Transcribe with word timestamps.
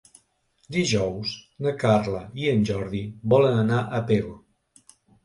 Dijous 0.77 1.33
na 1.65 1.73
Carla 1.83 2.21
i 2.45 2.49
en 2.53 2.63
Jordi 2.71 3.03
volen 3.35 3.61
anar 3.65 3.83
a 3.83 4.01
Pego. 4.09 4.33